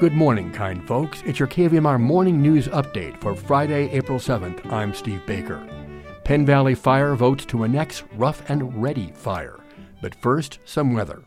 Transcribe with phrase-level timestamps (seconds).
[0.00, 1.24] Good morning, kind folks.
[1.26, 4.64] It's your KVMR morning news update for Friday, April 7th.
[4.72, 5.66] I'm Steve Baker.
[6.22, 9.58] Penn Valley Fire votes to annex Rough and Ready Fire.
[10.00, 11.24] But first, some weather.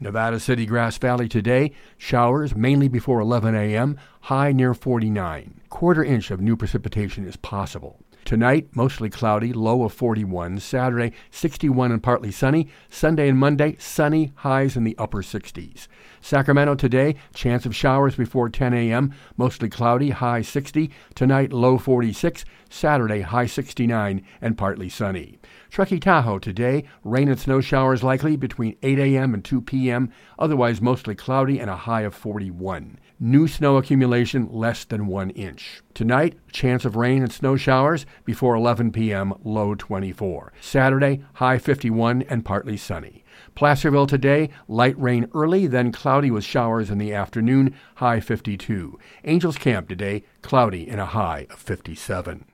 [0.00, 5.60] Nevada City, Grass Valley today, showers mainly before 11 a.m., high near 49.
[5.68, 8.00] Quarter inch of new precipitation is possible.
[8.24, 10.58] Tonight, mostly cloudy, low of 41.
[10.60, 12.68] Saturday, 61 and partly sunny.
[12.88, 15.86] Sunday and Monday, sunny, highs in the upper 60s.
[16.22, 20.88] Sacramento today, chance of showers before 10 a.m., mostly cloudy, high 60.
[21.16, 22.44] Tonight, low 46.
[22.70, 25.40] Saturday, high 69 and partly sunny.
[25.68, 29.34] Truckee Tahoe today, rain and snow showers likely between 8 a.m.
[29.34, 33.00] and 2 p.m., otherwise mostly cloudy and a high of 41.
[33.18, 35.82] New snow accumulation less than one inch.
[35.92, 40.52] Tonight, chance of rain and snow showers before 11 p.m., low 24.
[40.60, 43.21] Saturday, high 51 and partly sunny.
[43.54, 48.98] Placerville today, light rain early, then cloudy with showers in the afternoon, high 52.
[49.24, 52.46] Angels Camp today, cloudy and a high of 57.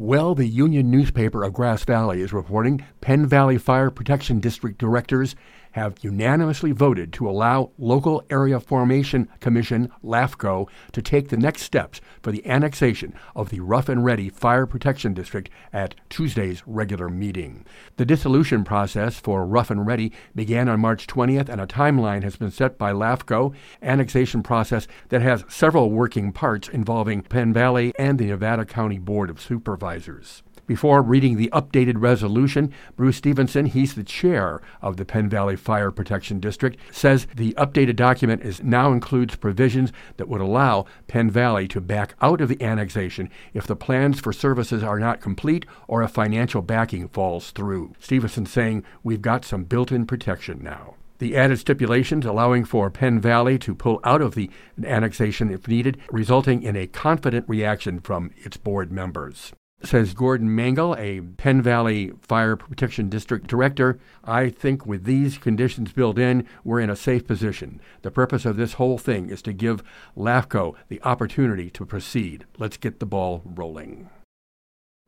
[0.00, 5.34] Well, the Union newspaper of Grass Valley is reporting Penn Valley Fire Protection District directors
[5.78, 12.00] have unanimously voted to allow Local Area Formation Commission, LAFCO, to take the next steps
[12.20, 17.64] for the annexation of the Rough and Ready Fire Protection District at Tuesday's regular meeting.
[17.96, 22.36] The dissolution process for Rough and Ready began on March 20th, and a timeline has
[22.36, 28.18] been set by LAFCO, annexation process that has several working parts involving Penn Valley and
[28.18, 30.42] the Nevada County Board of Supervisors.
[30.68, 35.90] Before reading the updated resolution, Bruce Stevenson, he's the chair of the Penn Valley Fire
[35.90, 41.68] Protection District, says the updated document is now includes provisions that would allow Penn Valley
[41.68, 46.02] to back out of the annexation if the plans for services are not complete or
[46.02, 47.94] if financial backing falls through.
[47.98, 50.96] Stevenson saying we've got some built-in protection now.
[51.16, 54.50] The added stipulations allowing for Penn Valley to pull out of the
[54.84, 60.96] annexation if needed, resulting in a confident reaction from its board members says Gordon Mangle,
[60.96, 63.98] a Penn Valley Fire Protection District Director.
[64.24, 67.80] I think with these conditions built in, we're in a safe position.
[68.02, 69.82] The purpose of this whole thing is to give
[70.16, 72.44] LAFCO the opportunity to proceed.
[72.58, 74.10] Let's get the ball rolling.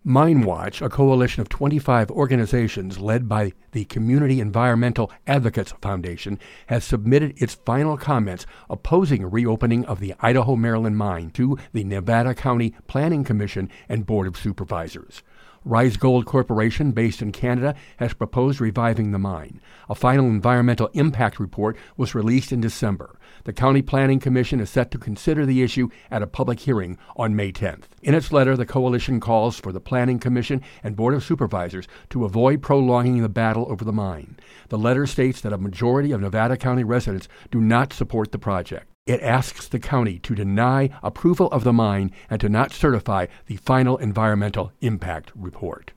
[0.07, 6.39] MineWatch, a coalition of 25 organizations led by the Community Environmental Advocates Foundation,
[6.69, 12.35] has submitted its final comments opposing reopening of the Idaho Maryland mine to the Nevada
[12.35, 15.23] County Planning Commission and Board of Supervisors.
[15.65, 19.61] Rise Gold Corporation, based in Canada, has proposed reviving the mine.
[19.91, 23.19] A final environmental impact report was released in December.
[23.45, 27.37] The County Planning Commission is set to consider the issue at a public hearing on
[27.37, 27.85] May 10th.
[28.03, 32.25] In its letter, the coalition calls for the Planning Commission and Board of Supervisors to
[32.25, 34.39] avoid prolonging the battle over the mine.
[34.71, 38.90] The letter states that a majority of Nevada County residents do not support the project.
[39.11, 43.57] It asks the county to deny approval of the mine and to not certify the
[43.57, 45.91] final environmental impact report.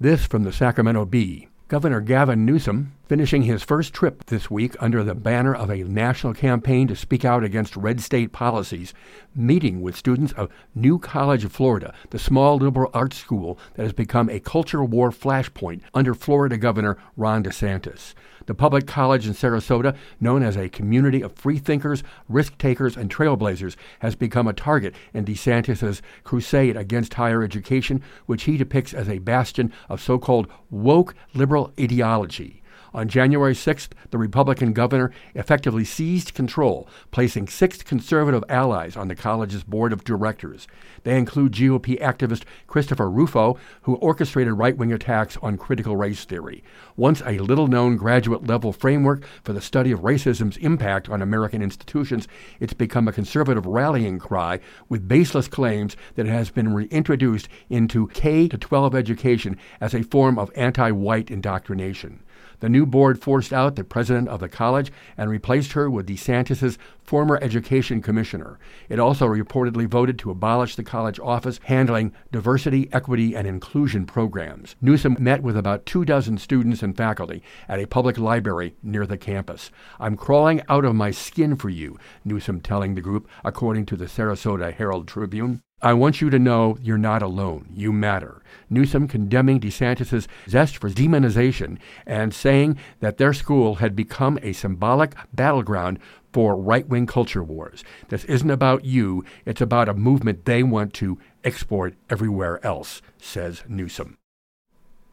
[0.00, 1.46] This from the Sacramento Bee.
[1.68, 6.34] Governor Gavin Newsom finishing his first trip this week under the banner of a national
[6.34, 8.92] campaign to speak out against red state policies,
[9.34, 13.92] meeting with students of New College of Florida, the small liberal arts school that has
[13.92, 18.14] become a culture war flashpoint under Florida Governor Ron DeSantis.
[18.46, 23.10] The public college in Sarasota, known as a community of free thinkers, risk takers, and
[23.10, 29.08] trailblazers, has become a target in DeSantis' crusade against higher education, which he depicts as
[29.08, 32.62] a bastion of so called woke liberal ideology.
[32.96, 39.14] On January 6th, the Republican governor effectively seized control, placing six conservative allies on the
[39.14, 40.66] college's board of directors.
[41.02, 46.64] They include GOP activist Christopher Rufo, who orchestrated right wing attacks on critical race theory.
[46.96, 51.60] Once a little known graduate level framework for the study of racism's impact on American
[51.60, 52.26] institutions,
[52.60, 54.58] it's become a conservative rallying cry
[54.88, 60.38] with baseless claims that it has been reintroduced into K 12 education as a form
[60.38, 62.22] of anti white indoctrination.
[62.60, 66.78] The new board forced out the president of the college and replaced her with DeSantis'
[67.02, 68.58] former education commissioner.
[68.88, 74.74] It also reportedly voted to abolish the college office handling diversity, equity, and inclusion programs.
[74.80, 79.18] Newsom met with about two dozen students and faculty at a public library near the
[79.18, 79.70] campus.
[80.00, 84.06] I'm crawling out of my skin for you, Newsom telling the group, according to the
[84.06, 85.62] Sarasota Herald Tribune.
[85.82, 87.68] I want you to know you're not alone.
[87.74, 88.42] You matter.
[88.70, 91.76] Newsom condemning DeSantis' zest for demonization
[92.06, 95.98] and saying that their school had become a symbolic battleground
[96.32, 97.84] for right wing culture wars.
[98.08, 103.62] This isn't about you, it's about a movement they want to export everywhere else, says
[103.68, 104.16] Newsom.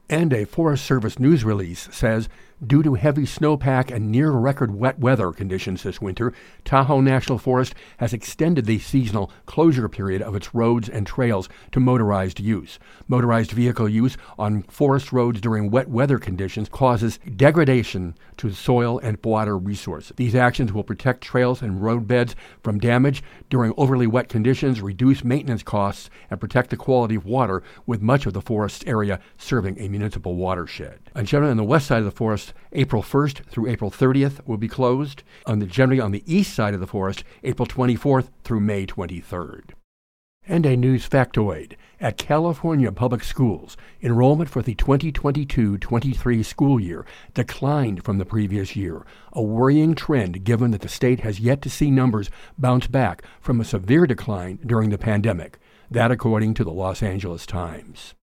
[0.09, 2.29] And a Forest Service news release says
[2.67, 6.31] Due to heavy snowpack and near record wet weather conditions this winter,
[6.63, 11.81] Tahoe National Forest has extended the seasonal closure period of its roads and trails to
[11.81, 12.79] motorized use.
[13.07, 19.17] Motorized vehicle use on forest roads during wet weather conditions causes degradation to soil and
[19.23, 20.13] water resources.
[20.15, 25.63] These actions will protect trails and roadbeds from damage during overly wet conditions, reduce maintenance
[25.63, 29.89] costs, and protect the quality of water with much of the forest area serving a
[29.89, 30.99] municipal watershed.
[31.13, 34.57] And generally on the west side of the forest, April 1st through April 30th will
[34.57, 35.23] be closed.
[35.45, 39.71] On the, generally on the east side of the forest, April 24th through May 23rd.
[40.45, 41.75] And a news factoid.
[42.01, 48.75] At California Public Schools, enrollment for the 2022 23 school year declined from the previous
[48.75, 53.23] year, a worrying trend given that the state has yet to see numbers bounce back
[53.39, 55.59] from a severe decline during the pandemic.
[55.89, 58.15] That, according to the Los Angeles Times.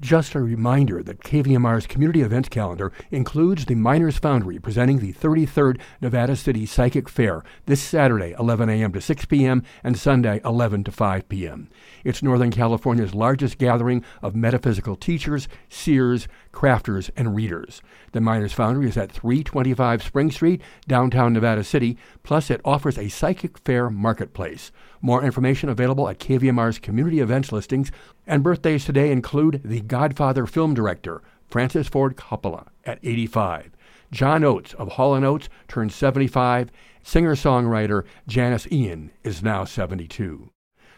[0.00, 5.78] Just a reminder that KVMR's community events calendar includes the Miners Foundry presenting the 33rd
[6.00, 8.92] Nevada City Psychic Fair this Saturday, 11 a.m.
[8.94, 11.68] to 6 p.m., and Sunday, 11 to 5 p.m.
[12.04, 17.82] It's Northern California's largest gathering of metaphysical teachers, seers, crafters, and readers.
[18.12, 23.10] The Miners Foundry is at 325 Spring Street, downtown Nevada City, plus it offers a
[23.10, 24.72] psychic fair marketplace.
[25.02, 27.90] More information available at KVMR's community events listings
[28.26, 33.72] and birthdays today include the Godfather film director, Francis Ford Coppola, at 85.
[34.10, 36.70] John Oates of Hall & Oates turned 75.
[37.02, 40.50] Singer-songwriter Janis Ian is now 72.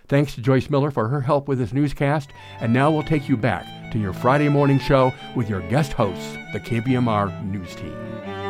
[0.06, 2.30] Thanks to Joyce Miller for her help with this newscast,
[2.60, 6.36] and now we'll take you back to your Friday morning show with your guest hosts,
[6.52, 8.43] the KVMR News Team.